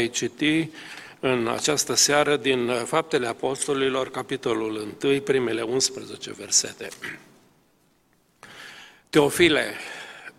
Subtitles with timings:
[0.00, 0.70] Voi citi
[1.20, 6.88] în această seară din Faptele Apostolilor, capitolul 1, primele 11 versete.
[9.10, 9.74] Teofile,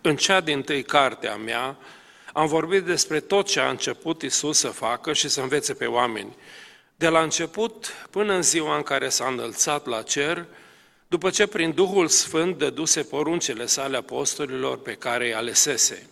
[0.00, 1.76] în cea din tâi carte a mea,
[2.32, 6.36] am vorbit despre tot ce a început Isus să facă și să învețe pe oameni.
[6.96, 10.46] De la început până în ziua în care s-a înălțat la cer,
[11.08, 16.06] după ce prin Duhul Sfânt dăduse poruncele sale apostolilor pe care îi alesese.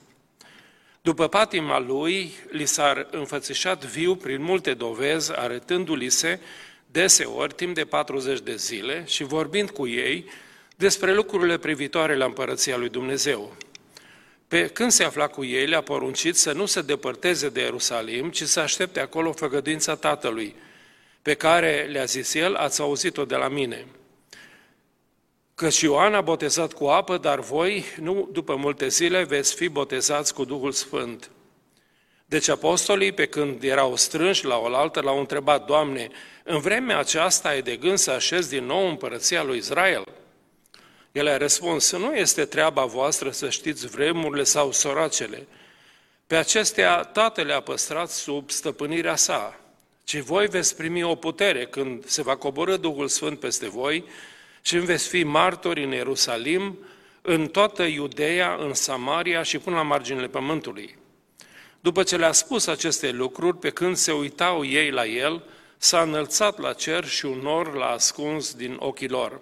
[1.02, 6.40] După patima lui, li s-a înfățișat viu prin multe dovezi, arătându-li se
[6.86, 10.24] deseori timp de 40 de zile și vorbind cu ei
[10.76, 13.56] despre lucrurile privitoare la împărăția lui Dumnezeu.
[14.48, 18.42] Pe când se afla cu ei, le-a poruncit să nu se depărteze de Ierusalim, ci
[18.42, 20.54] să aștepte acolo făgăduința Tatălui,
[21.22, 23.86] pe care le-a zis el, ați auzit-o de la mine–
[25.60, 30.34] Căci Ioan a botezat cu apă, dar voi, nu după multe zile, veți fi botezați
[30.34, 31.30] cu Duhul Sfânt.
[32.26, 36.08] Deci apostolii, pe când erau strânși la oaltă, l-au întrebat, Doamne,
[36.44, 40.04] în vremea aceasta ai de gând să așezi din nou împărăția lui Israel?
[41.12, 45.46] El a răspuns, nu este treaba voastră să știți vremurile sau soracele.
[46.26, 49.60] Pe acestea Tatăl le-a păstrat sub stăpânirea sa,
[50.04, 54.04] ci voi veți primi o putere când se va coborâ Duhul Sfânt peste voi
[54.60, 56.78] și îmi veți fi martori în Ierusalim,
[57.22, 60.98] în toată Iudeea, în Samaria și până la marginile pământului.
[61.80, 65.44] După ce le-a spus aceste lucruri, pe când se uitau ei la el,
[65.76, 69.40] s-a înălțat la cer și un nor l-a ascuns din ochii lor.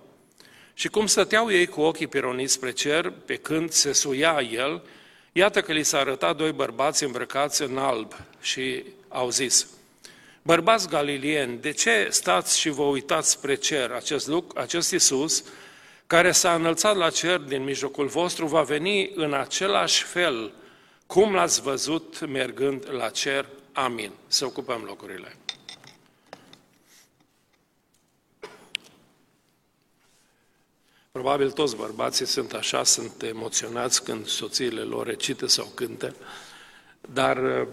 [0.74, 4.82] Și cum stăteau ei cu ochii pironiți spre cer, pe când se suia el,
[5.32, 9.66] iată că li s-a arătat doi bărbați îmbrăcați în alb și au zis,
[10.48, 13.90] Bărbați galilieni, de ce stați și vă uitați spre cer?
[13.90, 15.44] Acest, lucru, acest Iisus,
[16.06, 20.52] care s-a înălțat la cer din mijlocul vostru, va veni în același fel
[21.06, 23.46] cum l-ați văzut mergând la cer.
[23.72, 24.12] Amin.
[24.26, 25.36] Să ocupăm locurile.
[31.12, 36.14] Probabil toți bărbații sunt așa, sunt emoționați când soțiile lor recită sau cântă,
[37.00, 37.66] dar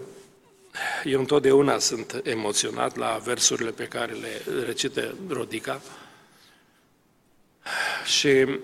[1.03, 5.81] eu întotdeauna sunt emoționat la versurile pe care le recită Rodica
[8.06, 8.59] și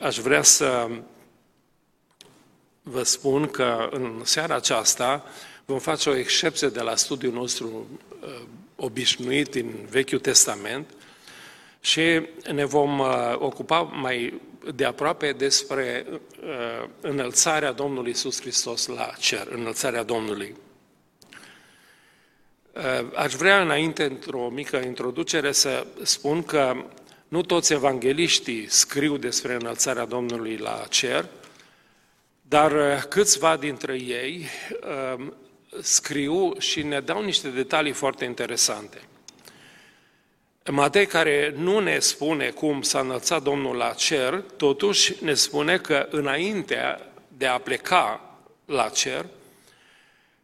[0.00, 0.88] aș vrea să
[2.82, 5.24] vă spun că în seara aceasta
[5.64, 7.86] vom face o excepție de la studiul nostru
[8.22, 8.42] uh,
[8.76, 10.90] obișnuit în Vechiul Testament
[11.80, 12.22] și
[12.52, 14.40] ne vom uh, ocupa mai
[14.74, 20.54] de aproape despre uh, înălțarea Domnului Isus Hristos la cer, înălțarea Domnului.
[22.72, 26.84] Eh, aș vrea înainte, într-o mică introducere, să spun că
[27.28, 31.26] nu toți evangeliștii scriu despre înălțarea Domnului la cer,
[32.42, 34.46] dar eh, câțiva dintre ei
[34.80, 35.26] eh,
[35.80, 39.00] scriu și ne dau niște detalii foarte interesante.
[40.70, 46.06] Matei, care nu ne spune cum s-a înălțat Domnul la cer, totuși ne spune că
[46.10, 46.98] înainte
[47.28, 49.26] de a pleca la cer,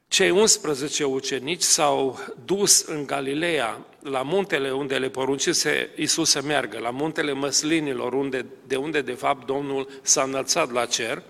[0.09, 6.79] cei 11 ucenici s-au dus în Galileea, la muntele unde le poruncise Iisus să meargă,
[6.79, 11.23] la muntele măslinilor, unde, de unde de fapt Domnul s-a înălțat la cer.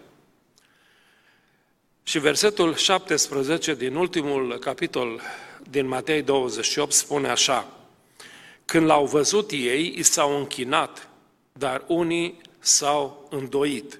[2.03, 5.21] Și versetul 17 din ultimul capitol
[5.71, 7.73] din Matei 28 spune așa,
[8.65, 11.09] Când l-au văzut ei, i s-au închinat,
[11.53, 13.97] dar unii s-au îndoit.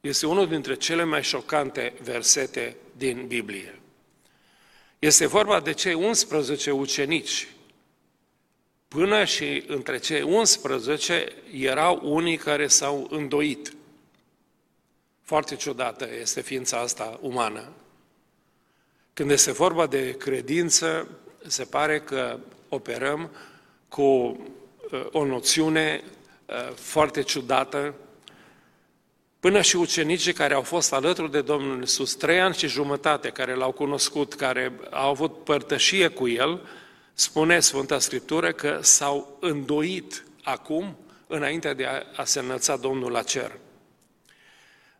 [0.00, 3.80] Este unul dintre cele mai șocante versete din Biblie.
[4.98, 7.48] Este vorba de cei 11 ucenici.
[8.88, 13.72] Până și între cei 11 erau unii care s-au îndoit.
[15.22, 17.72] Foarte ciudată este ființa asta umană.
[19.12, 21.08] Când este vorba de credință,
[21.46, 22.38] se pare că
[22.68, 23.30] operăm
[23.88, 24.36] cu uh,
[25.12, 26.02] o noțiune
[26.46, 27.94] uh, foarte ciudată,
[29.40, 33.54] Până și ucenicii care au fost alături de Domnul Iisus trei ani și jumătate, care
[33.54, 36.68] l-au cunoscut, care au avut părtășie cu El,
[37.14, 43.22] spune Sfânta Scriptură că s-au îndoit acum, înainte de a, a se înălța Domnul la
[43.22, 43.58] cer.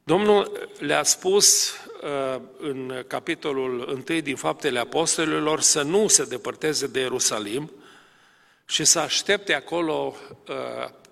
[0.03, 1.73] Domnul le-a spus
[2.03, 7.71] uh, în capitolul 1 din Faptele Apostolilor să nu se depărteze de Ierusalim
[8.67, 10.17] și să aștepte acolo
[10.49, 10.55] uh,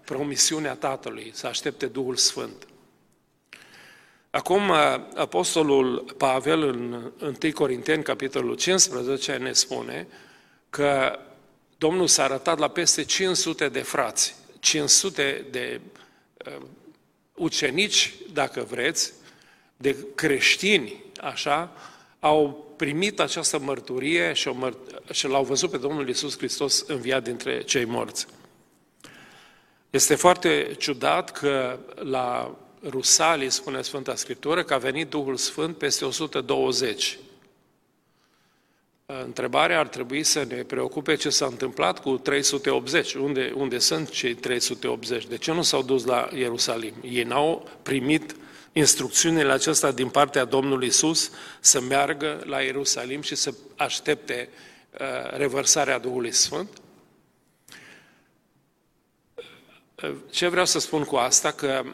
[0.05, 2.67] promisiunea Tatălui, să aștepte Duhul Sfânt.
[4.39, 4.71] Acum,
[5.15, 7.13] Apostolul Pavel, în
[7.43, 10.07] 1 Corinteni, capitolul 15, ne spune
[10.71, 11.19] că
[11.79, 15.81] Domnul s-a arătat la peste 500 de frați, 500 de
[16.47, 16.57] uh,
[17.35, 19.13] ucenici, dacă vreți,
[19.77, 21.73] de creștini, așa,
[22.21, 27.23] au primit această mărturie și, o măr- și l-au văzut pe Domnul Isus Hristos înviat
[27.23, 28.27] dintre cei morți.
[29.91, 36.05] Este foarte ciudat că la Rusalii, spune Sfânta Scriptură, că a venit Duhul Sfânt peste
[36.05, 37.19] 120.
[39.25, 43.15] Întrebarea ar trebui să ne preocupe ce s-a întâmplat cu 380.
[43.15, 45.27] Unde, unde sunt cei 380?
[45.27, 46.95] De ce nu s-au dus la Ierusalim?
[47.03, 48.37] Ei n-au primit
[48.73, 51.31] instrucțiunile acestea din partea Domnului Isus
[51.61, 54.49] să meargă la Ierusalim și să aștepte
[54.93, 56.69] uh, revărsarea Duhului Sfânt?
[60.31, 61.51] Ce vreau să spun cu asta?
[61.51, 61.85] Că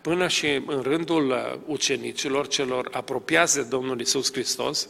[0.00, 4.88] până și în rândul uh, ucenicilor, celor apropiați de Domnul Isus Hristos,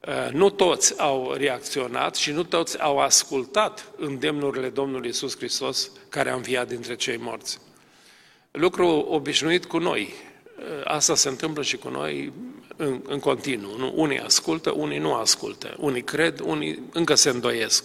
[0.00, 6.30] uh, nu toți au reacționat și nu toți au ascultat îndemnurile Domnului Isus Hristos care
[6.30, 7.58] a înviat dintre cei morți.
[8.50, 10.14] Lucru obișnuit cu noi.
[10.58, 12.32] Uh, asta se întâmplă și cu noi
[12.76, 13.76] în, în continuu.
[13.76, 13.92] Nu?
[13.96, 15.76] Unii ascultă, unii nu ascultă.
[15.78, 17.84] Unii cred, unii încă se îndoiesc.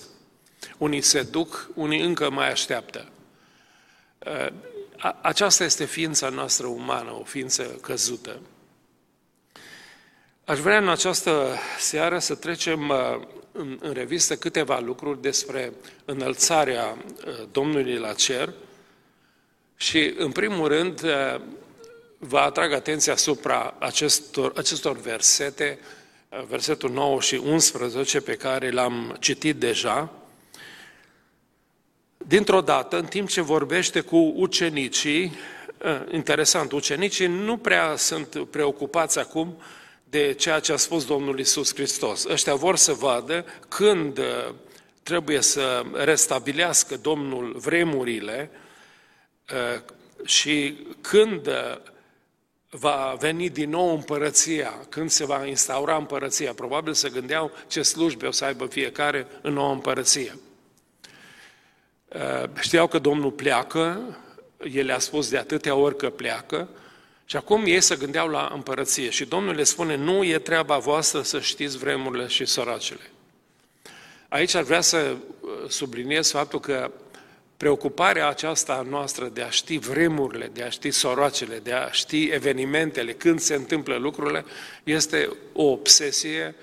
[0.78, 3.12] Unii se duc, unii încă mai așteaptă.
[5.22, 8.40] Aceasta este ființa noastră umană, o ființă căzută.
[10.46, 12.98] Aș vrea în această seară să trecem uh,
[13.52, 15.74] în, în revistă câteva lucruri despre
[16.06, 18.54] înălțarea uh, Domnului la cer
[19.76, 21.42] și, în primul rând, uh,
[22.18, 25.80] vă atrag atenția asupra acestor, acestor versete,
[26.48, 30.12] versetul 9 și 11 pe care l-am citit deja,
[32.28, 35.32] dintr-o dată, în timp ce vorbește cu ucenicii,
[35.84, 39.62] ă, interesant, ucenicii nu prea sunt preocupați acum
[40.04, 42.26] de ceea ce a spus Domnul Isus Hristos.
[42.26, 44.56] Ăștia vor să vadă când ă,
[45.04, 48.52] trebuie să restabilească Domnul vremurile
[49.54, 49.84] ă,
[50.26, 51.50] și când
[52.70, 56.54] va veni din nou împărăția, când se va instaura împărăția.
[56.54, 60.38] Probabil să gândeau ce slujbe o să aibă fiecare în nouă împărăție.
[62.08, 64.18] Uh, știau că Domnul pleacă,
[64.72, 66.70] el le-a spus de atâtea ori că pleacă,
[67.26, 69.10] și acum ei se gândeau la împărăție.
[69.10, 73.12] Și Domnul le spune, nu e treaba voastră să știți vremurile și săracele.
[74.30, 76.92] Aici ar vrea să uh, subliniez faptul că
[77.58, 83.14] preocuparea aceasta noastră de a ști vremurile, de a ști soroacele, de a ști evenimentele,
[83.14, 84.46] când se întâmplă lucrurile,
[84.84, 86.56] este o obsesie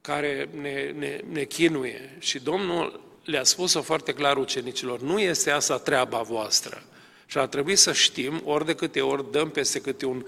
[0.00, 2.16] care ne, ne, ne chinuie.
[2.18, 6.82] Și Domnul le-a spus-o foarte clar ucenicilor, nu este asta treaba voastră.
[7.26, 10.26] Și ar trebui să știm, ori de câte ori dăm peste câte un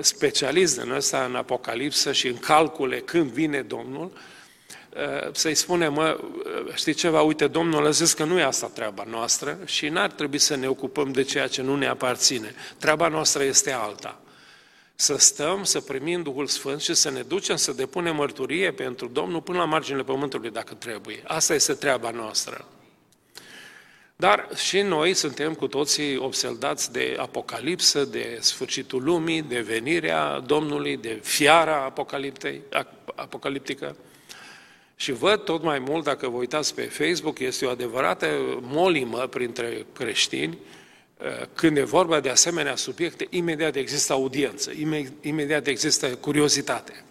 [0.00, 6.18] specialist din ăsta în Apocalipsă și în calcule când vine Domnul, uh, să-i spunem, mă,
[6.20, 10.10] uh, știi ceva, uite, Domnul a zis că nu e asta treaba noastră și n-ar
[10.10, 12.54] trebui să ne ocupăm de ceea ce nu ne aparține.
[12.78, 14.20] Treaba noastră este alta
[14.96, 19.40] să stăm, să primim Duhul Sfânt și să ne ducem să depunem mărturie pentru Domnul
[19.40, 21.22] până la marginile pământului, dacă trebuie.
[21.26, 22.68] Asta este treaba noastră.
[24.16, 30.96] Dar și noi suntem cu toții obsedați de apocalipsă, de sfârșitul lumii, de venirea Domnului,
[30.96, 31.92] de fiara
[33.14, 33.96] apocaliptică.
[34.96, 38.26] Și văd tot mai mult, dacă vă uitați pe Facebook, este o adevărată
[38.60, 40.58] molimă printre creștini,
[41.54, 44.70] când e vorba de asemenea subiecte, imediat există audiență,
[45.20, 47.04] imediat există curiozitate.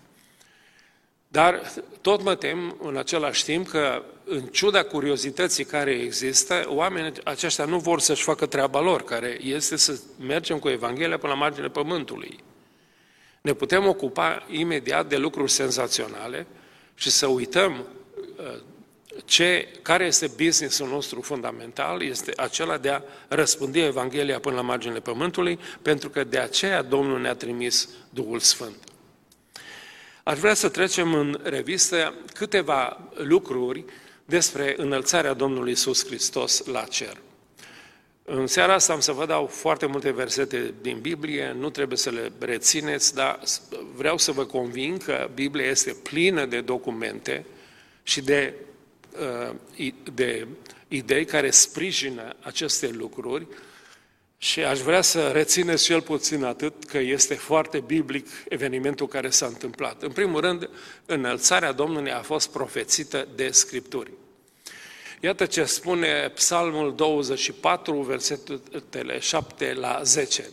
[1.28, 7.66] Dar tot mă tem în același timp că, în ciuda curiozității care există, oamenii aceștia
[7.66, 11.70] nu vor să-și facă treaba lor, care este să mergem cu Evanghelia până la marginea
[11.70, 12.40] pământului.
[13.42, 16.48] Ne putem ocupa imediat de lucruri senzaționale
[16.96, 17.86] și să uităm
[18.38, 18.62] uh,
[19.26, 25.00] ce, care este businessul nostru fundamental, este acela de a răspândi Evanghelia până la marginile
[25.00, 28.76] pământului, pentru că de aceea Domnul ne-a trimis Duhul Sfânt.
[30.24, 33.86] Aș vrea să trecem în revistă câteva lucruri
[34.26, 37.18] despre înălțarea Domnului Isus Hristos la cer.
[38.24, 42.10] În seara asta am să vă dau foarte multe versete din Biblie, nu trebuie să
[42.10, 43.40] le rețineți, dar
[43.96, 47.46] vreau să vă convin că Biblia este plină de documente
[48.04, 48.74] și de Uh,
[50.14, 50.48] de
[50.88, 53.48] idei care sprijină aceste lucruri
[54.38, 59.46] și aș vrea să rețineți cel puțin atât că este foarte biblic evenimentul care s-a
[59.46, 60.04] întâmplat.
[60.04, 60.70] În primul rând,
[61.06, 64.12] înălțarea Domnului a fost profețită de Scripturi.
[65.20, 70.50] Iată ce spune Psalmul 24, versetele 7 la 10.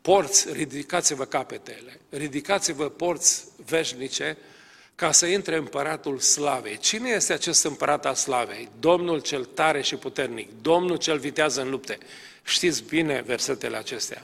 [0.00, 4.36] Porți, ridicați-vă capetele, ridicați-vă porți veșnice,
[4.94, 6.78] ca să intre împăratul slavei.
[6.78, 8.68] Cine este acest împărat al slavei?
[8.80, 11.98] Domnul cel tare și puternic, Domnul cel vitează în lupte.
[12.44, 14.22] Știți bine versetele acestea.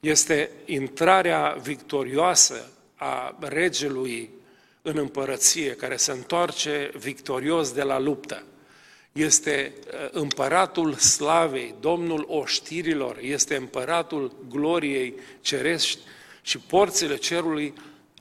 [0.00, 4.30] Este intrarea victorioasă a regelui
[4.82, 8.42] în împărăție, care se întoarce victorios de la luptă.
[9.12, 15.98] Este uh, împăratul slavei, domnul oștirilor, este împăratul gloriei cerești
[16.42, 17.74] și porțile cerului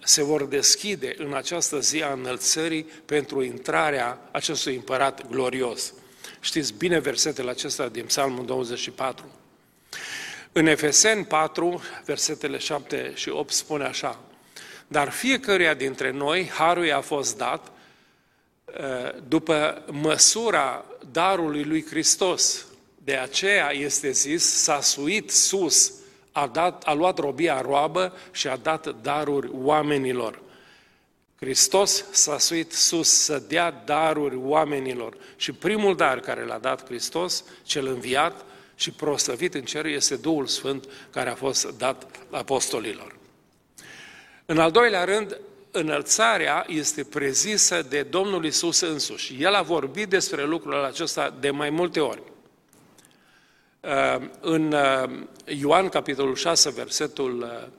[0.05, 5.93] se vor deschide în această zi a înălțării pentru intrarea acestui împărat glorios.
[6.39, 9.31] Știți bine versetele acestea din Psalmul 24.
[10.51, 14.19] În Efeseni 4, versetele 7 și 8 spune așa,
[14.88, 17.71] Dar fiecăruia dintre noi harul a fost dat
[18.65, 22.65] uh, după măsura darului lui Hristos.
[23.03, 25.93] De aceea este zis, s-a suit sus,
[26.35, 30.39] a, dat, a luat robia roabă și a dat daruri oamenilor.
[31.35, 35.17] Hristos s-a suit sus să dea daruri oamenilor.
[35.35, 40.45] Și primul dar care l-a dat Hristos, cel înviat și proslăvit în cer, este Duhul
[40.45, 43.15] Sfânt care a fost dat apostolilor.
[44.45, 45.39] În al doilea rând,
[45.71, 49.43] înălțarea este prezisă de Domnul Isus însuși.
[49.43, 52.21] El a vorbit despre lucrul acesta de mai multe ori.
[54.39, 55.19] În uh,
[55.59, 57.69] Ioan, capitolul 6, versetul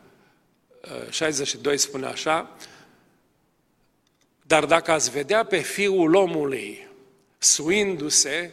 [1.11, 2.57] 62 uh, spune așa,
[4.43, 6.89] dar dacă ați vedea pe Fiul omului
[7.39, 8.51] suindu-se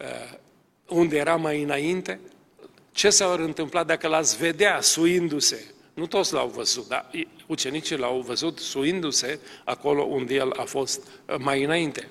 [0.00, 0.38] uh,
[0.88, 2.20] unde era mai înainte,
[2.92, 5.64] ce s-ar întâmpla dacă l-ați vedea suindu-se?
[5.94, 7.10] Nu toți l-au văzut, dar
[7.46, 12.08] ucenicii l-au văzut suindu-se acolo unde el a fost uh, mai înainte.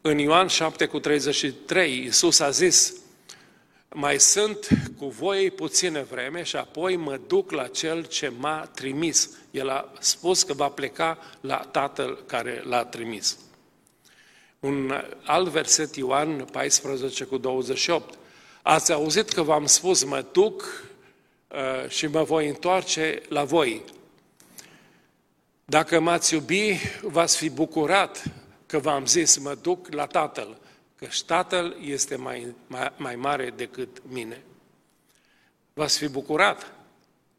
[0.00, 2.94] În Ioan 7 cu 33, Iisus a zis,
[3.96, 9.30] mai sunt cu voi puține vreme și apoi mă duc la cel ce m-a trimis.
[9.50, 13.38] El a spus că va pleca la Tatăl care l-a trimis.
[14.60, 18.14] Un alt verset, Ioan 14 cu 28.
[18.62, 20.84] Ați auzit că v-am spus, mă duc
[21.48, 23.84] uh, și mă voi întoarce la voi.
[25.64, 28.22] Dacă m-ați iubi, v-ați fi bucurat
[28.66, 30.58] că v-am zis, mă duc la Tatăl
[30.98, 34.44] că Tatăl este mai, mai, mai mare decât mine.
[35.72, 36.72] V-ați fi bucurat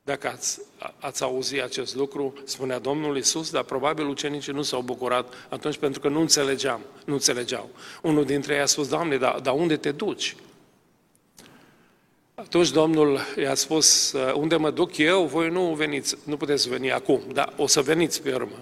[0.06, 0.62] dacă ați,
[1.00, 6.00] ați auzit acest lucru, spunea Domnul Isus, dar probabil ucenicii nu s-au bucurat atunci pentru
[6.00, 7.70] că nu înțelegeam, nu înțelegeau.
[8.02, 10.36] Unul dintre ei a spus, Doamne, dar, dar unde te duci?
[12.36, 17.22] Atunci Domnul i-a spus, unde mă duc eu, voi nu veniți, nu puteți veni acum,
[17.34, 18.58] dar o să veniți pe urmă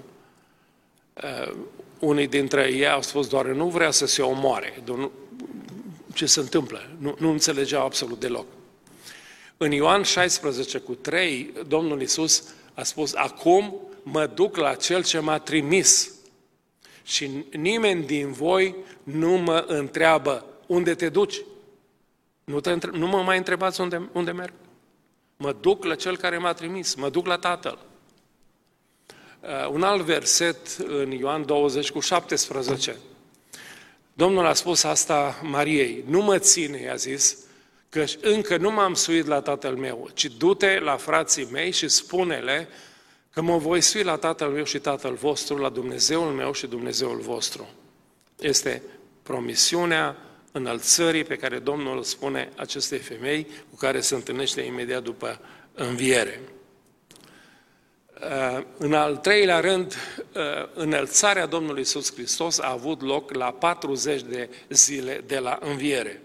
[2.04, 4.84] unii dintre ei au spus doar nu vrea să se omoare.
[6.14, 6.90] Ce se întâmplă?
[6.98, 8.46] Nu, nu înțelegeau absolut deloc.
[9.58, 12.44] În Ioan 16 cu 3, Domnul Iisus
[12.74, 16.12] a spus, acum mă duc la Cel ce m-a trimis
[17.04, 21.42] și nimeni din voi nu mă întreabă unde te duci.
[22.44, 22.92] Nu, te între...
[22.94, 24.54] nu mă mai întrebați unde, unde merg.
[25.38, 27.80] Mă duc la Cel care m-a trimis, mă duc la Tatăl.
[29.44, 32.96] Uh, un alt verset în Ioan 20 cu 17.
[34.14, 37.38] Domnul a spus asta Mariei, nu mă ține, i-a zis,
[37.90, 42.68] că încă nu m-am suit la tatăl meu, ci du-te la frații mei și spune-le
[43.34, 47.20] că mă voi sui la tatăl meu și tatăl vostru, la Dumnezeul meu și Dumnezeul
[47.20, 47.70] vostru.
[48.40, 48.82] Este
[49.24, 50.18] promisiunea
[50.52, 55.40] înălțării pe care Domnul îl spune acestei femei cu care se întâlnește imediat după
[55.74, 56.42] înviere.
[58.24, 59.96] Uh, în al treilea rând,
[60.36, 60.42] uh,
[60.74, 66.22] înălțarea Domnului Iisus Hristos a avut loc la 40 de zile de la înviere.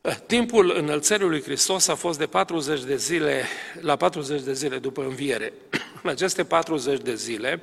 [0.00, 3.44] Uh, timpul înălțării lui Hristos a fost de 40 de zile,
[3.80, 5.52] la 40 de zile după înviere.
[6.02, 7.62] În aceste 40 de zile,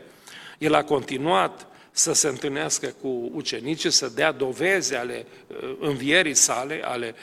[0.58, 5.25] el a continuat să se întâlnească cu ucenicii, să dea doveze ale
[5.80, 7.16] învierii sale, ale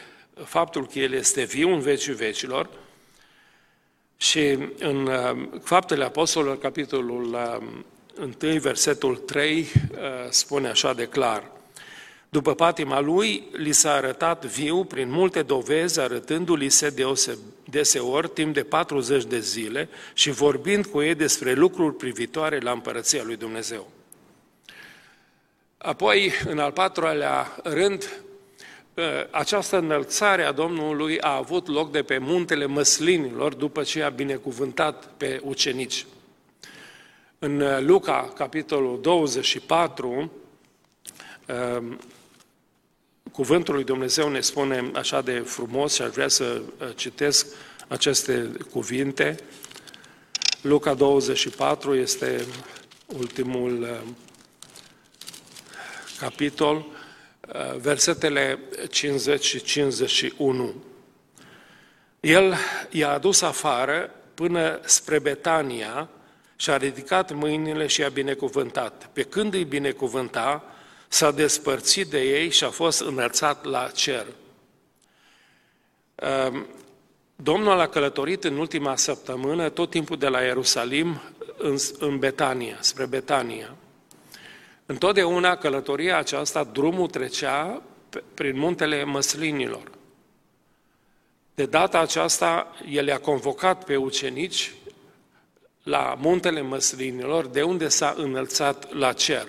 [0.44, 2.68] faptul că el este viu în vecii vecilor,
[4.16, 7.24] și în uh, Faptele Apostolilor, capitolul
[8.18, 9.98] 1, uh, versetul 3, uh,
[10.30, 11.52] spune așa de clar.
[12.28, 16.94] După patima lui, li s-a arătat viu prin multe dovezi, arătându-li se
[17.64, 23.22] deseori timp de 40 de zile și vorbind cu ei despre lucruri privitoare la împărăția
[23.24, 23.90] lui Dumnezeu.
[25.78, 28.22] Apoi, în al patrulea rând,
[29.30, 35.06] această înălțare a Domnului a avut loc de pe muntele măslinilor după ce a binecuvântat
[35.16, 36.06] pe ucenici.
[37.38, 40.32] În Luca, capitolul 24,
[41.76, 41.98] um,
[43.32, 47.46] cuvântul lui Dumnezeu ne spune așa de frumos și aș vrea să uh, citesc
[47.88, 49.36] aceste cuvinte.
[50.60, 52.44] Luca 24 este
[53.06, 54.00] ultimul uh,
[56.18, 56.93] capitol Uh,
[57.80, 58.58] versetele
[58.90, 60.74] 50 și 51.
[62.20, 62.54] El
[62.90, 66.08] i-a adus afară până spre Betania
[66.56, 69.08] și a ridicat mâinile și a binecuvântat.
[69.12, 70.64] Pe când îi binecuvânta,
[71.08, 74.26] s-a despărțit de ei și a fost înălțat la cer.
[76.14, 76.66] Ehm,
[77.36, 81.20] Domnul a călătorit în ultima săptămână tot timpul de la Ierusalim
[81.58, 83.76] în, în Betania, spre Betania.
[84.86, 87.82] Întotdeauna călătoria aceasta, drumul trecea
[88.34, 89.90] prin muntele măslinilor.
[91.54, 94.72] De data aceasta, el i-a convocat pe ucenici
[95.82, 99.48] la muntele măslinilor, de unde s-a înălțat la cer.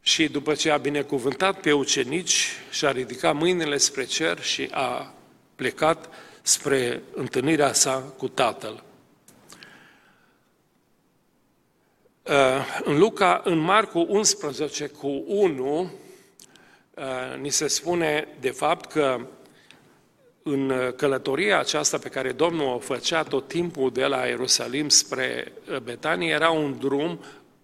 [0.00, 5.14] Și după ce a binecuvântat pe ucenici, și-a ridicat mâinile spre cer și a
[5.54, 6.08] plecat
[6.42, 8.72] spre întâlnirea sa cu Tatăl.
[8.72, 8.92] Uh,
[12.84, 15.80] în Luca, în Marcu 11 cu 1,
[16.94, 17.04] uh,
[17.40, 19.26] ni se spune de fapt că
[20.42, 25.52] în călătoria aceasta pe care Domnul o făcea tot timpul de la Ierusalim spre
[25.82, 27.20] Betanie, era un drum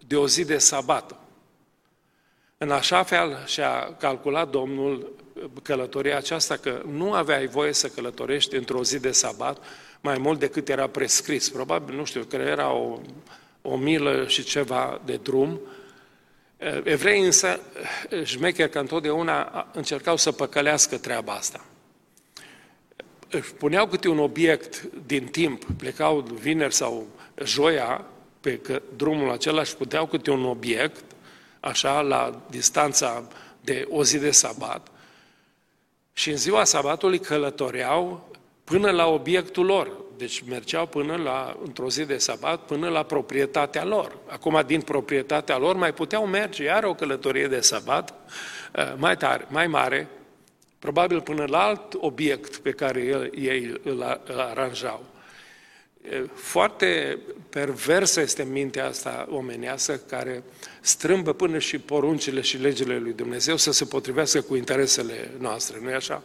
[0.07, 1.15] de o zi de sabat.
[2.57, 5.15] În așa fel și-a calculat Domnul
[5.63, 9.57] călătoria aceasta că nu aveai voie să călătorești într-o zi de sabat
[10.01, 11.49] mai mult decât era prescris.
[11.49, 12.99] Probabil, nu știu, că era o,
[13.69, 15.59] o milă și ceva de drum.
[16.83, 17.59] Evrei însă,
[18.23, 21.65] șmecher că întotdeauna încercau să păcălească treaba asta.
[23.29, 27.07] Își puneau câte un obiect din timp, plecau vineri sau
[27.43, 28.05] joia
[28.39, 31.03] pe drumul acela și puteau câte un obiect,
[31.59, 33.27] așa, la distanța
[33.61, 34.87] de o zi de sabat,
[36.13, 38.29] și în ziua sabatului călătoreau
[38.63, 39.91] până la obiectul lor.
[40.19, 44.17] Deci mergeau până la, într-o zi de sabat, până la proprietatea lor.
[44.27, 48.13] Acum, din proprietatea lor, mai puteau merge iar o călătorie de sabat
[48.75, 50.07] eh, mai, tare, mai mare,
[50.79, 55.05] probabil până la alt obiect pe care ei îl aranjau.
[56.33, 60.43] Foarte perversă este mintea asta omenească care
[60.81, 65.93] strâmbă până și poruncile și legile lui Dumnezeu să se potrivească cu interesele noastre, nu-i
[65.93, 66.23] așa?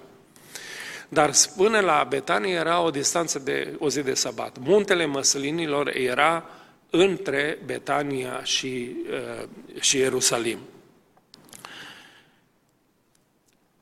[1.14, 4.56] Dar până la Betanie era o distanță de o zi de sabat.
[4.58, 6.44] Muntele Măslinilor era
[6.90, 9.48] între Betania și, uh,
[9.80, 10.58] și Ierusalim.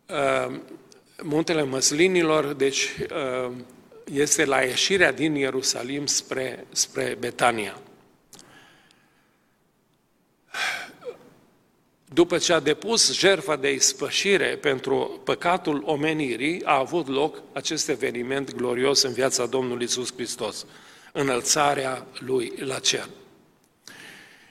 [0.08, 0.54] Uh,
[1.22, 2.88] muntele Măslinilor, deci
[3.46, 3.52] uh,
[4.12, 7.78] este la ieșirea din Ierusalim spre, spre Betania.
[12.14, 18.54] După ce a depus jertfa de ispășire pentru păcatul omenirii, a avut loc acest eveniment
[18.54, 20.66] glorios în viața Domnului Isus Hristos,
[21.12, 23.08] înălțarea Lui la cer.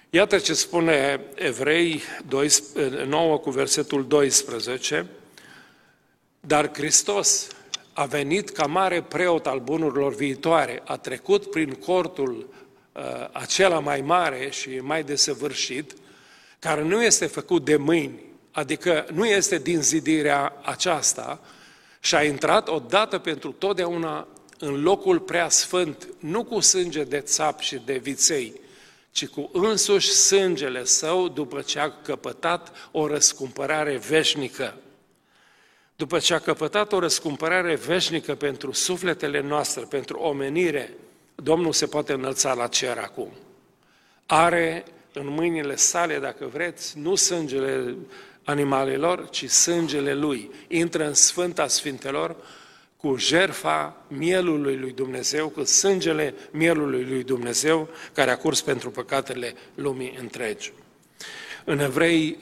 [0.10, 2.02] Iată ce spune Evrei
[3.06, 5.08] 9 cu versetul 12,
[6.40, 7.48] dar Hristos
[7.94, 12.50] a venit ca mare preot al bunurilor viitoare, a trecut prin cortul
[12.92, 15.94] uh, acela mai mare și mai desăvârșit,
[16.62, 21.40] care nu este făcut de mâini, adică nu este din zidirea aceasta,
[22.00, 24.28] și a intrat odată pentru totdeauna
[24.60, 28.60] în locul prea sfânt, nu cu sânge de țap și de viței,
[29.12, 34.76] ci cu însuși sângele său după ce a căpătat o răscumpărare veșnică
[35.96, 40.94] după ce a căpătat o răscumpărare veșnică pentru sufletele noastre, pentru omenire,
[41.36, 43.32] Domnul se poate înălța la cer acum.
[44.26, 47.96] Are în mâinile sale, dacă vreți, nu sângele
[48.44, 50.52] animalelor, ci sângele Lui.
[50.68, 52.36] Intră în Sfânta Sfintelor
[52.98, 59.54] cu jerfa mielului lui Dumnezeu, cu sângele mielului lui Dumnezeu, care a curs pentru păcatele
[59.76, 60.74] lumii întregi.
[61.66, 62.38] În Evrei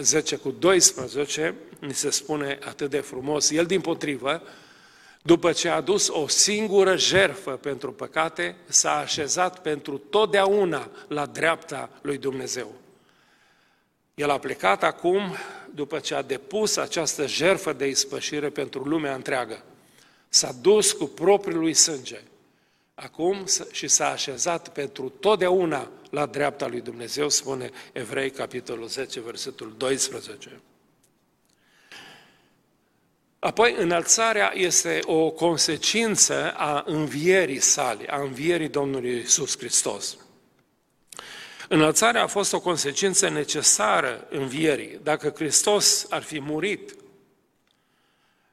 [0.00, 4.42] 10 uh, cu 12 ni se spune atât de frumos, el din potrivă,
[5.26, 11.90] după ce a adus o singură jerfă pentru păcate, s-a așezat pentru totdeauna la dreapta
[12.02, 12.74] lui Dumnezeu.
[14.14, 15.34] El a plecat acum,
[15.74, 19.62] după ce a depus această jerfă de ispășire pentru lumea întreagă.
[20.28, 22.20] S-a dus cu propriul lui sânge
[22.94, 29.74] acum și s-a așezat pentru totdeauna la dreapta lui Dumnezeu, spune Evrei, capitolul 10, versetul
[29.76, 30.60] 12.
[33.44, 40.16] Apoi, înălțarea este o consecință a învierii sale, a învierii Domnului Isus Hristos.
[41.68, 45.00] Înălțarea a fost o consecință necesară învierii.
[45.02, 46.94] Dacă Hristos ar fi murit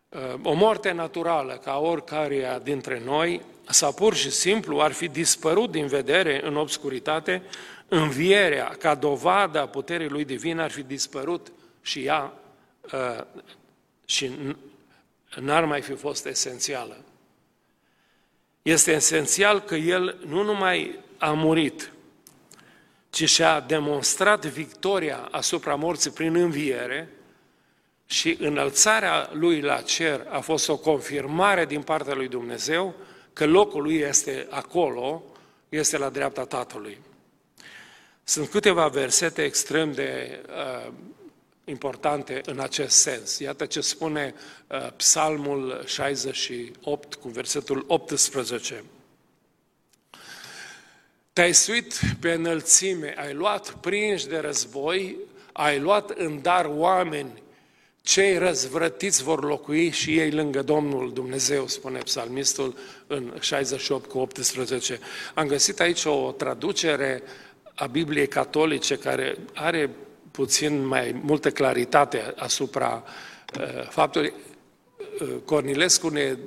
[0.09, 5.71] uh, o moarte naturală ca oricare dintre noi, sau pur și simplu ar fi dispărut
[5.71, 7.43] din vedere în obscuritate,
[7.87, 11.51] învierea ca dovadă a puterii lui divin ar fi dispărut
[11.81, 12.33] și ea
[12.93, 13.23] uh,
[14.05, 14.31] și
[15.39, 17.03] n-ar mai fi fost esențială.
[18.61, 21.91] Este esențial că El nu numai a murit,
[23.09, 27.09] ci și-a demonstrat victoria asupra morții prin înviere
[28.05, 32.95] și înălțarea Lui la cer a fost o confirmare din partea Lui Dumnezeu
[33.33, 35.23] că locul Lui este acolo,
[35.69, 36.97] este la dreapta Tatălui.
[38.23, 40.91] Sunt câteva versete extrem de uh,
[41.65, 43.39] importante în acest sens.
[43.39, 44.33] Iată ce spune
[44.67, 48.83] uh, Psalmul 68 cu versetul 18.
[51.33, 55.17] Te-ai suit pe înălțime, ai luat prinși de război,
[55.51, 57.41] ai luat în dar oameni,
[58.01, 64.99] cei răzvrătiți vor locui și ei lângă Domnul Dumnezeu, spune psalmistul în 68 cu 18.
[65.33, 67.23] Am găsit aici o traducere
[67.75, 69.89] a Bibliei catolice care are
[70.31, 73.03] puțin mai multă claritate asupra
[73.59, 74.33] uh, faptului.
[75.21, 76.37] Uh, Cornilescu ne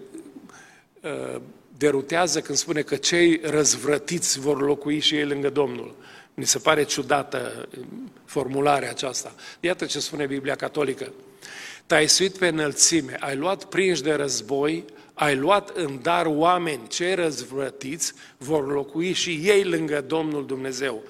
[1.00, 1.40] uh,
[1.76, 5.94] derutează când spune că cei răzvrătiți vor locui și ei lângă Domnul.
[6.34, 7.84] Mi se pare ciudată uh,
[8.24, 9.34] formularea aceasta.
[9.60, 11.12] Iată ce spune Biblia Catolică.
[11.86, 17.14] Te-ai suit pe înălțime, ai luat prinși de război, ai luat în dar oameni, cei
[17.14, 21.02] răzvrătiți vor locui și ei lângă Domnul Dumnezeu,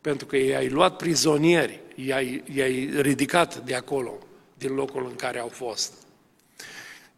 [0.00, 4.18] pentru că i-ai luat prizonieri, i-ai, i-ai ridicat de acolo,
[4.58, 5.92] din locul în care au fost.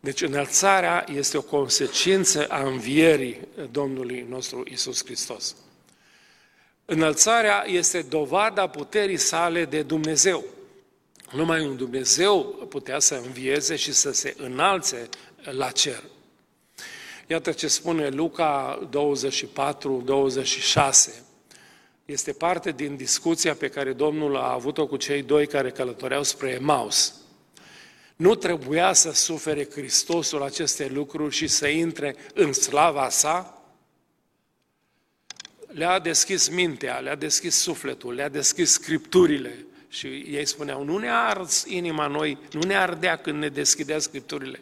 [0.01, 5.57] Deci înălțarea este o consecință a învierii Domnului nostru Isus Hristos.
[6.85, 10.45] Înălțarea este dovada puterii sale de Dumnezeu.
[11.33, 15.09] Numai un Dumnezeu putea să învieze și să se înalțe
[15.43, 16.03] la cer.
[17.27, 21.24] Iată ce spune Luca 24, 26.
[22.05, 26.51] Este parte din discuția pe care Domnul a avut-o cu cei doi care călătoreau spre
[26.51, 27.15] Emaus.
[28.17, 33.63] Nu trebuia să sufere Hristosul aceste lucruri și să intre în slava sa?
[35.67, 41.65] Le-a deschis mintea, le-a deschis sufletul, le-a deschis scripturile și ei spuneau, nu ne ars
[41.69, 44.61] inima noi, nu ne ardea când ne deschidea scripturile.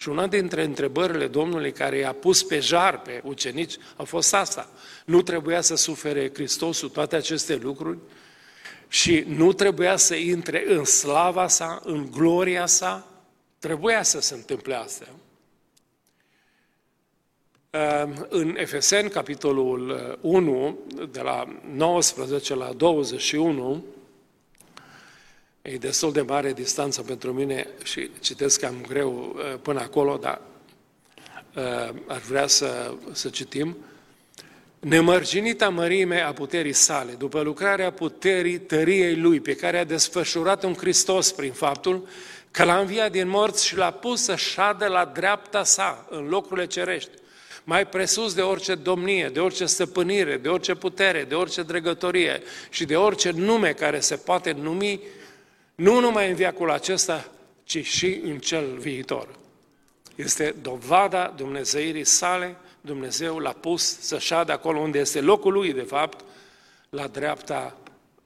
[0.00, 4.68] Și una dintre întrebările Domnului care i-a pus pe jar pe ucenici a fost asta.
[5.04, 7.98] Nu trebuia să sufere Hristosul toate aceste lucruri?
[8.90, 13.08] și nu trebuia să intre în slava sa, în gloria sa,
[13.58, 15.06] trebuia să se întâmple asta.
[17.70, 20.78] Ehm, în Efeseni, capitolul 1,
[21.10, 23.84] de la 19 la 21,
[25.62, 30.40] e destul de mare distanță pentru mine și citesc cam greu eh, până acolo, dar
[31.54, 33.76] eh, ar vrea să, să citim.
[34.78, 40.74] Nemărginita mărime a puterii sale, după lucrarea puterii tăriei Lui, pe care a desfășurat un
[40.74, 42.08] Hristos prin faptul
[42.50, 46.66] că l-a înviat din morți și l-a pus să șadă la dreapta sa, în locurile
[46.66, 47.10] cerești,
[47.64, 52.84] mai presus de orice domnie, de orice stăpânire, de orice putere, de orice dregătorie și
[52.84, 55.00] de orice nume care se poate numi,
[55.80, 57.30] nu numai în viacul acesta,
[57.64, 59.28] ci și în cel viitor.
[60.14, 65.82] Este dovada Dumnezeirii sale, Dumnezeu l-a pus să șadă acolo unde este locul lui, de
[65.82, 66.24] fapt,
[66.90, 67.76] la dreapta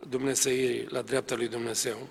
[0.08, 2.08] Dumnezeirii, la dreapta lui Dumnezeu.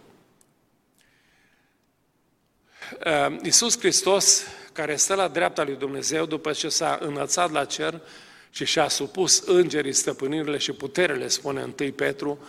[3.05, 8.01] Uh, Iisus Hristos, care stă la dreapta lui Dumnezeu după ce s-a înălțat la cer
[8.49, 12.47] și și-a supus îngerii stăpânirile și puterele, spune 1 Petru, uh,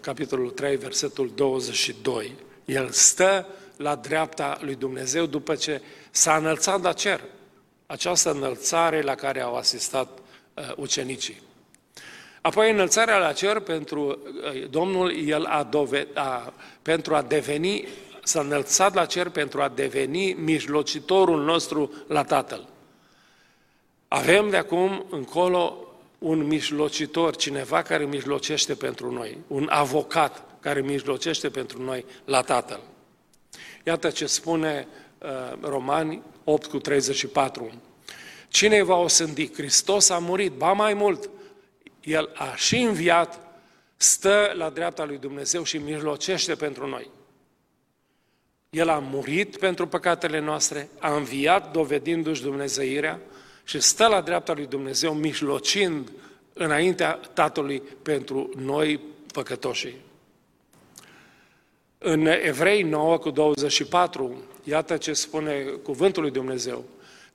[0.00, 2.32] capitolul 3, versetul 22.
[2.64, 3.46] El stă
[3.76, 7.20] la dreapta lui Dumnezeu după ce s-a înălțat la cer
[7.86, 10.18] această înălțare la care au asistat
[10.54, 11.40] uh, ucenicii.
[12.40, 14.18] Apoi înălțarea la cer pentru
[14.54, 17.88] uh, Domnul, el a, dove, a pentru a deveni,
[18.22, 22.68] s-a înălțat la cer pentru a deveni mijlocitorul nostru la Tatăl.
[24.08, 25.91] Avem de acum încolo
[26.22, 32.80] un mijlocitor, cineva care mijlocește pentru noi, un avocat care mijlocește pentru noi la Tatăl.
[33.84, 34.86] Iată ce spune
[35.18, 35.28] uh,
[35.60, 37.72] Romani 8 cu 34.
[38.48, 39.52] Cine va osândi?
[39.52, 41.30] Hristos a murit, ba mai mult,
[42.00, 43.40] El a și înviat,
[43.96, 47.10] stă la dreapta lui Dumnezeu și mijlocește pentru noi.
[48.70, 53.20] El a murit pentru păcatele noastre, a înviat dovedindu-și Dumnezeirea
[53.72, 56.12] și stă la dreapta lui Dumnezeu mijlocind
[56.52, 59.00] înaintea Tatălui pentru noi
[59.32, 59.96] păcătoșii.
[61.98, 66.84] În Evrei 9 cu 24, iată ce spune cuvântul lui Dumnezeu.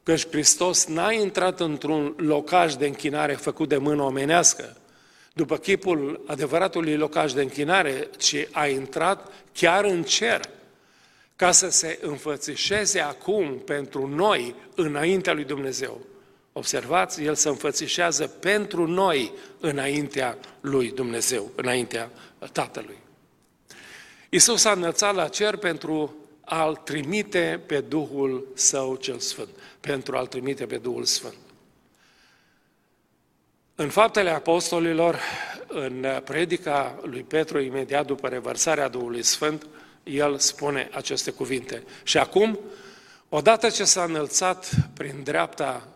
[0.03, 4.77] Căci Hristos n-a intrat într-un locaș de închinare făcut de mână omenească,
[5.33, 10.49] după chipul adevăratului locaș de închinare, ci a intrat chiar în cer,
[11.35, 16.05] ca să se înfățișeze acum pentru noi înaintea lui Dumnezeu.
[16.57, 22.09] Observați, El se înfățișează pentru noi înaintea lui Dumnezeu, înaintea
[22.51, 22.97] Tatălui.
[24.29, 26.15] Isus a înălțat la cer pentru
[26.45, 31.35] a-L trimite pe Duhul Său cel Sfânt, pentru a-L trimite pe Duhul Sfânt.
[33.75, 35.19] În faptele apostolilor,
[35.67, 39.67] în predica lui Petru, imediat după revărsarea Duhului Sfânt,
[40.03, 41.83] el spune aceste cuvinte.
[42.03, 42.59] Și acum,
[43.29, 45.95] odată ce s-a înălțat prin dreapta uh,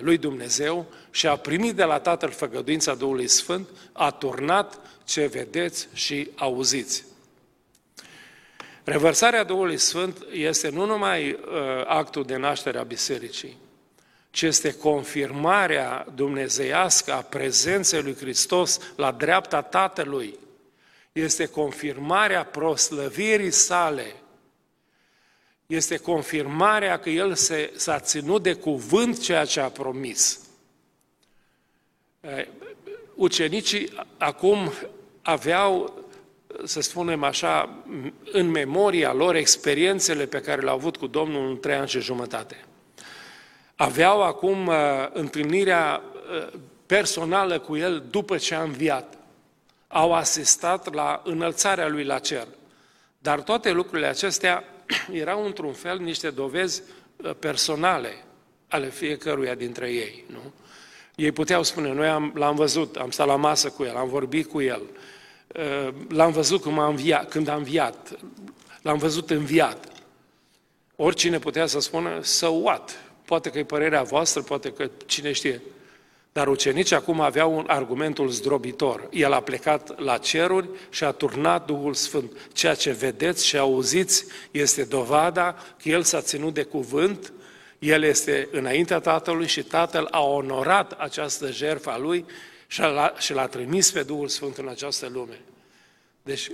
[0.00, 5.88] lui Dumnezeu și a primit de la Tatăl făgăduința Duhului Sfânt, a turnat ce vedeți
[5.92, 7.04] și auziți.
[8.84, 11.38] Revărsarea Duhului Sfânt este nu numai uh,
[11.86, 13.58] actul de naștere a Bisericii,
[14.30, 20.38] ci este confirmarea dumnezeiască a prezenței lui Hristos la dreapta Tatălui.
[21.12, 24.14] Este confirmarea proslăvirii sale.
[25.72, 30.40] Este confirmarea că El se, s-a ținut de cuvânt ceea ce a promis.
[32.20, 32.46] Uh,
[33.14, 34.72] ucenicii acum
[35.22, 36.00] aveau
[36.64, 37.84] să spunem așa,
[38.32, 42.64] în memoria lor experiențele pe care le-au avut cu Domnul în trei ani și jumătate.
[43.76, 44.74] Aveau acum uh,
[45.12, 46.52] întâlnirea uh,
[46.86, 49.14] personală cu El după ce a înviat.
[49.88, 52.46] Au asistat la înălțarea Lui la cer.
[53.18, 54.64] Dar toate lucrurile acestea
[55.12, 56.82] erau într-un fel niște dovezi
[57.16, 58.24] uh, personale
[58.68, 60.24] ale fiecăruia dintre ei.
[60.26, 60.52] Nu?
[61.14, 64.50] Ei puteau spune, noi am, l-am văzut, am stat la masă cu el, am vorbit
[64.50, 64.82] cu el,
[65.58, 68.18] Uh, l-am văzut cum a înviat, când a înviat,
[68.82, 69.88] l-am văzut înviat.
[70.96, 72.98] Oricine putea să spună, să what?
[73.24, 75.62] Poate că e părerea voastră, poate că cine știe.
[76.32, 79.08] Dar ucenicii acum aveau un argumentul zdrobitor.
[79.10, 82.32] El a plecat la ceruri și a turnat Duhul Sfânt.
[82.52, 87.32] Ceea ce vedeți și auziți este dovada că El s-a ținut de cuvânt,
[87.78, 92.24] El este înaintea Tatălui și Tatăl a onorat această jertfă a Lui
[92.66, 95.40] și l-a, și l-a trimis pe Duhul Sfânt în această lume.
[96.22, 96.50] Deci,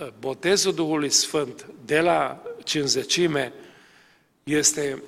[0.00, 3.52] ă, botezul Duhului Sfânt de la cinzecime
[4.44, 5.02] este,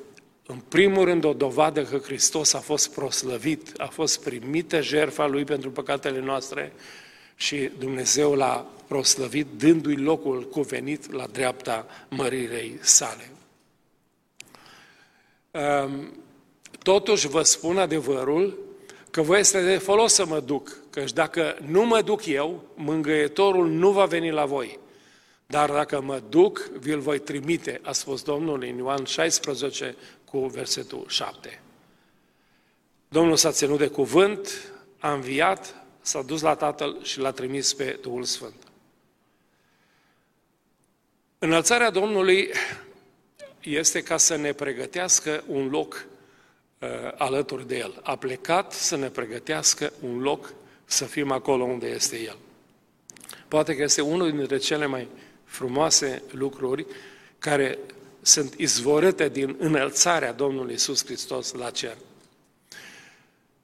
[0.46, 5.44] în primul rând, o dovadă că Hristos a fost proslăvit, a fost primită jertfa Lui
[5.44, 6.72] pentru păcatele noastre
[7.36, 13.30] și Dumnezeu l-a proslăvit, dându-i locul cuvenit la dreapta mărirei sale.
[16.82, 18.58] Totuși vă spun adevărul,
[19.10, 23.68] că vă este de folos să mă duc, căci dacă nu mă duc eu, mângâietorul
[23.68, 24.78] nu va veni la voi.
[25.46, 31.04] Dar dacă mă duc, vi-l voi trimite, a spus Domnul în Ioan 16 cu versetul
[31.08, 31.62] 7.
[33.08, 37.98] Domnul s-a ținut de cuvânt, a înviat, s-a dus la Tatăl și l-a trimis pe
[38.02, 38.54] Duhul Sfânt.
[41.38, 42.50] Înălțarea Domnului
[43.60, 46.06] este ca să ne pregătească un loc
[46.78, 48.00] Uh, alături de El.
[48.02, 50.52] A plecat să ne pregătească un loc
[50.84, 52.36] să fim acolo unde este El.
[53.48, 55.08] Poate că este unul dintre cele mai
[55.56, 56.86] frumoase lucruri
[57.38, 57.78] care
[58.22, 61.96] sunt izvorâte din înălțarea Domnului Isus Hristos la cer.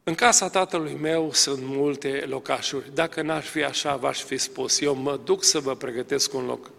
[0.04, 2.94] În casa tatălui meu sunt multe locașuri.
[2.94, 4.80] Dacă n-aș fi așa, v-aș fi spus.
[4.80, 6.70] Eu mă duc să vă pregătesc un loc.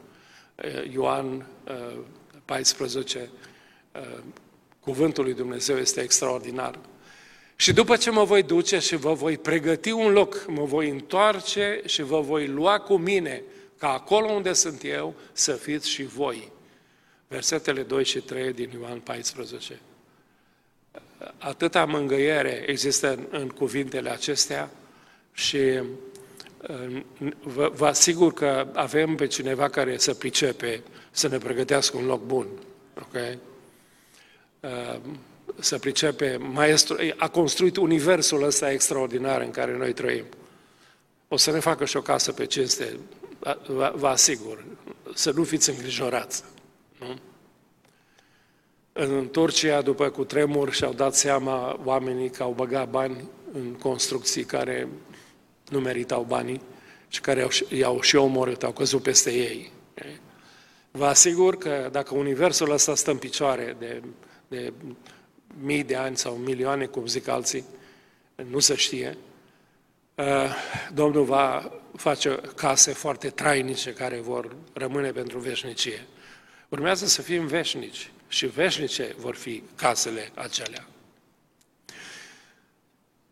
[0.56, 1.46] Uh, Ioan
[2.46, 3.30] 14,
[3.96, 4.02] uh,
[4.80, 6.80] Cuvântul lui Dumnezeu este extraordinar.
[7.56, 11.82] Și după ce mă voi duce și vă voi pregăti un loc, mă voi întoarce
[11.86, 13.44] și vă voi lua cu mine,
[13.84, 16.52] ca acolo unde sunt eu, să fiți și voi.
[17.28, 19.80] Versetele 2 și 3 din Ioan 14.
[21.38, 24.70] Atâta mângâiere există în, în cuvintele acestea
[25.34, 25.82] și
[27.42, 32.26] vă, vă asigur că avem pe cineva care să pricepe să ne pregătească un loc
[32.26, 32.48] bun.
[33.02, 33.38] Okay?
[34.60, 35.00] Uh,
[35.60, 40.26] să pricepe, maestru, a construit universul ăsta extraordinar în care noi trăim.
[41.28, 42.98] O să ne facă și o casă pe cinste,
[43.68, 44.66] vă, vă asigur,
[45.14, 46.44] să nu fiți îngrijorați.
[47.00, 47.16] Nu?
[48.94, 54.44] În Turcia, după cu tremur, și-au dat seama oamenii că au băgat bani în construcții
[54.44, 54.88] care
[55.70, 56.62] nu meritau banii
[57.08, 59.72] și care i-au și omorât, au căzut peste ei.
[60.92, 64.02] Vă asigur că dacă universul ăsta stă în picioare de
[64.54, 64.74] de
[65.62, 67.64] mii de ani sau milioane, cum zic alții,
[68.50, 69.18] nu se știe,
[70.16, 70.56] uh,
[70.94, 76.08] Domnul va face case foarte trainice care vor rămâne pentru veșnicie.
[76.70, 80.88] Urmează să fim veșnici și veșnice vor fi casele acelea.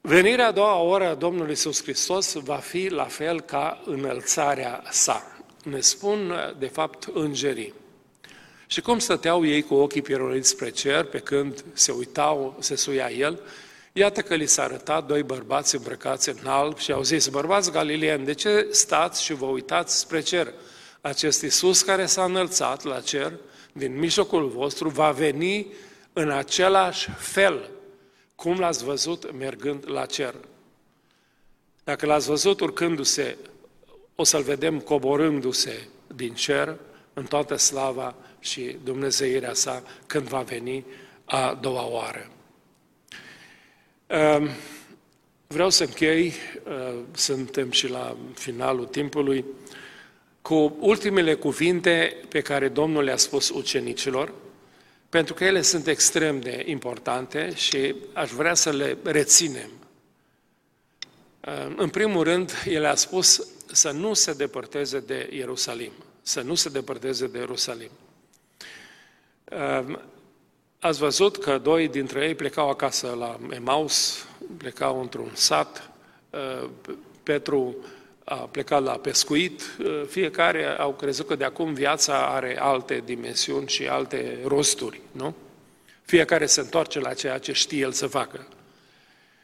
[0.01, 5.43] Venirea a doua oră a Domnului Iisus Hristos va fi la fel ca înălțarea sa.
[5.63, 7.73] Ne spun, de fapt, îngerii.
[8.67, 13.11] Și cum stăteau ei cu ochii pieroriți spre cer, pe când se uitau, se suia
[13.11, 13.39] el,
[13.93, 18.25] iată că li s-a arătat doi bărbați îmbrăcați în alb și au zis, bărbați galileeni,
[18.25, 20.53] de ce stați și vă uitați spre cer?
[21.01, 23.33] Acest Iisus care s-a înălțat la cer,
[23.73, 25.67] din mijlocul vostru, va veni
[26.13, 27.69] în același fel
[28.35, 30.35] cum l-ați văzut mergând la cer.
[31.83, 33.37] Dacă l-ați văzut urcându-se,
[34.15, 36.77] o să-l vedem coborându-se din cer
[37.13, 40.85] în toată slava și dumnezeirea sa când va veni
[41.25, 42.29] a doua oară.
[44.11, 44.49] Ehm,
[45.47, 46.33] vreau să închei,
[46.67, 49.45] ehm, suntem și la finalul timpului,
[50.41, 54.33] cu ultimele cuvinte pe care Domnul le-a spus ucenicilor,
[55.09, 59.69] pentru că ele sunt extrem de importante și aș vrea să le reținem.
[61.75, 66.69] În primul rând, el a spus să nu se depărteze de Ierusalim, să nu se
[66.69, 67.91] depărteze de Ierusalim.
[70.83, 74.25] Ați văzut că doi dintre ei plecau acasă la Emaus,
[74.57, 75.89] plecau într-un sat,
[77.23, 77.75] Petru
[78.23, 79.61] a plecat la pescuit,
[80.07, 85.35] fiecare au crezut că de acum viața are alte dimensiuni și alte rosturi, nu?
[86.01, 88.47] Fiecare se întoarce la ceea ce știe el să facă.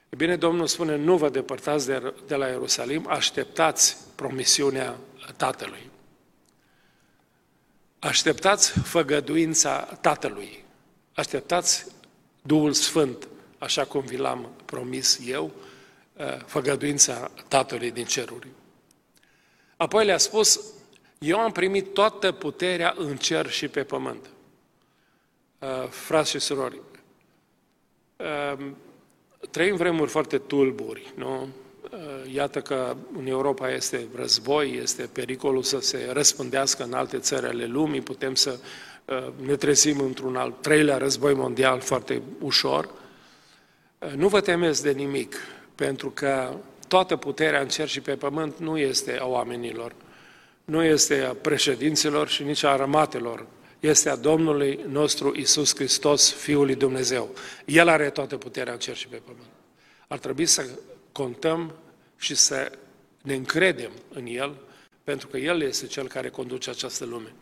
[0.09, 4.95] E bine, Domnul spune, nu vă depărtați de, de la Ierusalim, așteptați promisiunea
[5.35, 5.89] Tatălui.
[7.99, 10.65] Așteptați făgăduința Tatălui.
[11.17, 11.85] Așteptați
[12.41, 13.27] Duhul Sfânt,
[13.57, 15.51] așa cum vi l-am promis eu,
[16.45, 18.47] făgăduința Tatălui din ceruri.
[19.77, 20.61] Apoi le-a spus,
[21.19, 24.29] eu am primit toată puterea în cer și pe pământ.
[25.59, 26.79] Uh, frați și surori,
[28.17, 28.65] uh,
[29.49, 31.47] trăim vremuri foarte tulburi, nu?
[31.91, 37.45] Uh, iată că în Europa este război, este pericolul să se răspândească în alte țări
[37.45, 38.59] ale lumii, putem să
[39.35, 42.89] ne trezim într-un al treilea război mondial foarte ușor.
[44.15, 45.35] Nu vă temeți de nimic,
[45.75, 46.53] pentru că
[46.87, 49.93] toată puterea în cer și pe pământ nu este a oamenilor,
[50.65, 53.45] nu este a președinților și nici a armatelor,
[53.79, 57.29] este a Domnului nostru Isus Hristos, Fiul lui Dumnezeu.
[57.65, 59.49] El are toată puterea în cer și pe pământ.
[60.07, 60.65] Ar trebui să
[61.11, 61.73] contăm
[62.17, 62.71] și să
[63.21, 64.55] ne încredem în El,
[65.03, 67.33] pentru că El este Cel care conduce această lume.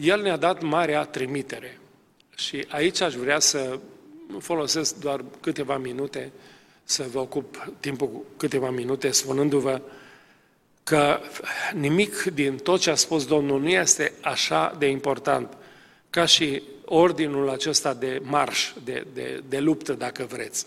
[0.00, 1.78] El ne-a dat marea trimitere
[2.36, 3.78] și aici aș vrea să
[4.38, 6.32] folosesc doar câteva minute
[6.84, 9.80] să vă ocup timpul câteva minute spunându-vă
[10.82, 11.20] că
[11.74, 15.56] nimic din tot ce a spus Domnul nu este așa de important
[16.10, 20.66] ca și ordinul acesta de marș, de, de, de luptă, dacă vreți.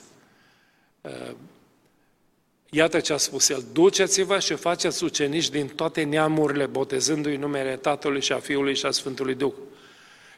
[2.77, 7.75] Uh, iată ce a spus el, duceți-vă și faceți ucenici din toate neamurile, botezându-i numele
[7.75, 9.53] Tatălui și a Fiului și a Sfântului Duh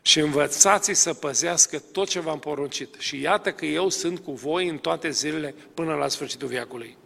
[0.02, 2.96] și învățați să păzească tot ce v-am poruncit.
[2.98, 6.98] Și iată că eu sunt cu voi în toate zilele până la sfârșitul viacului.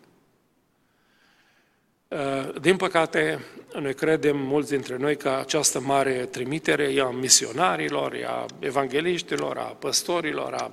[2.07, 3.45] Uh, din păcate,
[3.79, 9.57] noi credem, mulți dintre noi, că această mare trimitere e a misionarilor, e a evangeliștilor,
[9.57, 10.71] a păstorilor, a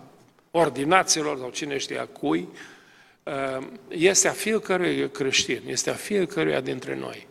[0.51, 2.59] ordinaților sau cine știe a cui, uh,
[3.89, 7.27] este a fiecărui creștin, este a fiecăruia dintre noi.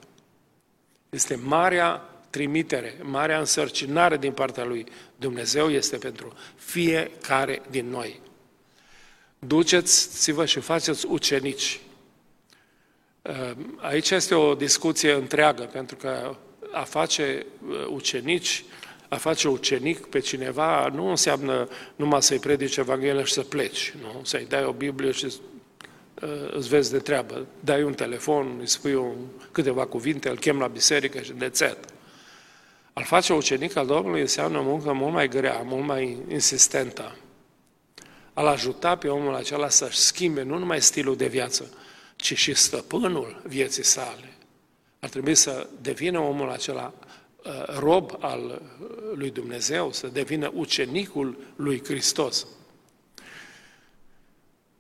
[1.10, 4.86] Este marea trimitere, marea însărcinare din partea lui
[5.16, 8.20] Dumnezeu este pentru fiecare din noi.
[9.40, 11.80] Duceți-vă și faceți ucenici.
[13.22, 16.36] Ehm, aici este o discuție întreagă, pentru că
[16.72, 18.64] a face uh, ucenici,
[19.08, 24.22] a face ucenic pe cineva nu înseamnă numai să-i predici Evanghelia și să pleci, nu?
[24.24, 25.34] Să-i dai o Biblie și uh,
[26.52, 27.46] îți vezi de treabă.
[27.60, 29.16] Dai un telefon, îi spui un,
[29.52, 31.78] câteva cuvinte, îl chem la biserică și de țet.
[32.94, 37.16] Al face ucenic al Domnului înseamnă o muncă mult mai grea, mult mai insistentă.
[38.34, 41.74] Al ajuta pe omul acela să-și schimbe nu numai stilul de viață,
[42.16, 44.34] ci și stăpânul vieții sale.
[45.00, 51.38] Ar trebui să devină omul acela uh, rob al uh, lui Dumnezeu, să devină ucenicul
[51.56, 52.48] lui Hristos.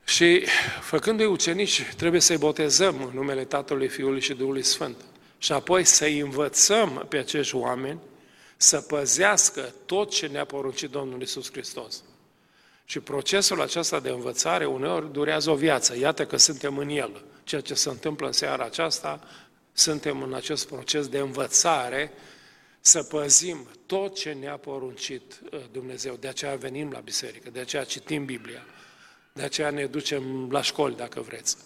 [0.10, 0.46] Și
[0.82, 4.96] făcându-i ucenici, trebuie să-i botezăm în numele Tatălui, Fiului și Duhului Sfânt.
[5.38, 8.00] Și apoi să-i învățăm pe acești oameni
[8.58, 12.04] să păzească tot ce ne-a poruncit Domnul Isus Hristos.
[12.86, 15.98] Și procesul acesta de învățare uneori durează o viață.
[15.98, 17.26] Iată că suntem în el.
[17.44, 19.28] Ceea ce se întâmplă în seara aceasta,
[19.74, 22.12] suntem în acest proces de învățare
[22.80, 26.16] să păzim tot ce ne-a poruncit uh, Dumnezeu.
[26.20, 28.66] De aceea venim la biserică, de aceea citim Biblia,
[29.34, 31.58] de aceea ne ducem la școli, dacă vreți.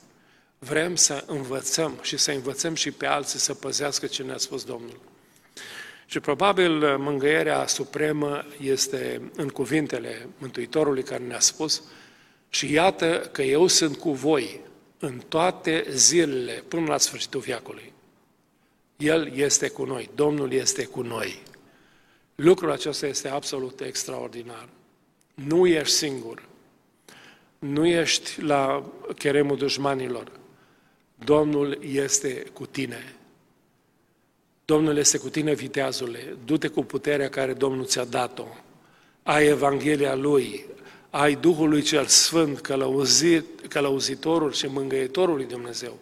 [0.59, 4.99] Vrem să învățăm și să învățăm și pe alții să păzească ce ne-a spus Domnul.
[6.05, 11.83] Și probabil mângâierea supremă este în cuvintele Mântuitorului care ne-a spus
[12.49, 14.61] și iată că eu sunt cu voi
[14.99, 17.93] în toate zilele până la sfârșitul viacului.
[18.97, 21.41] El este cu noi, Domnul este cu noi.
[22.35, 24.69] Lucrul acesta este absolut extraordinar.
[25.33, 26.43] Nu ești singur.
[27.63, 30.31] Nu ești la cheremul dușmanilor.
[31.23, 33.15] Domnul este cu tine.
[34.65, 36.37] Domnul este cu tine, viteazule.
[36.45, 38.45] Du-te cu puterea care Domnul ți-a dat-o.
[39.23, 40.65] Ai Evanghelia Lui,
[41.09, 45.97] ai Duhului cel Sfânt, călăuzit, călăuzitorul și mângâietorul lui Dumnezeu,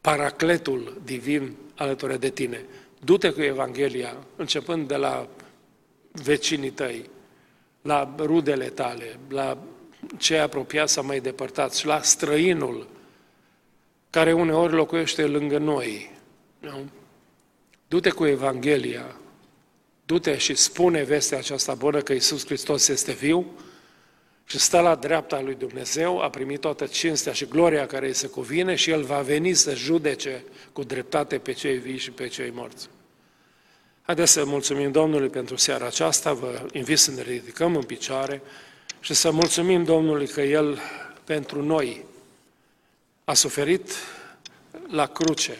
[0.00, 2.64] paracletul divin alături de tine.
[3.04, 5.28] Du-te cu Evanghelia, începând de la
[6.12, 7.10] vecinii tăi,
[7.82, 9.58] la rudele tale, la
[10.18, 12.88] cei apropiați sau mai depărtați, la străinul
[14.10, 16.10] care uneori locuiește lângă noi.
[16.58, 16.88] Nu?
[17.88, 19.16] Du-te cu Evanghelia,
[20.06, 23.46] du-te și spune vestea aceasta bună că Iisus Hristos este viu
[24.44, 28.26] și stă la dreapta lui Dumnezeu, a primit toată cinstea și gloria care îi se
[28.26, 32.50] cuvine și El va veni să judece cu dreptate pe cei vii și pe cei
[32.50, 32.88] morți.
[34.02, 38.42] Haideți să mulțumim Domnului pentru seara aceasta, vă invit să ne ridicăm în picioare
[39.02, 40.78] și să mulțumim Domnului că El
[41.24, 42.04] pentru noi
[43.24, 43.90] a suferit
[44.88, 45.58] la cruce,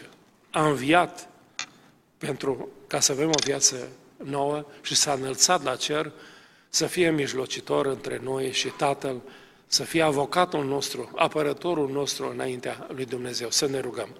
[0.50, 1.28] a înviat
[2.18, 6.12] pentru ca să avem o viață nouă și s-a înălțat la cer
[6.68, 9.20] să fie mijlocitor între noi și Tatăl,
[9.66, 13.50] să fie avocatul nostru, apărătorul nostru înaintea lui Dumnezeu.
[13.50, 14.16] Să ne rugăm.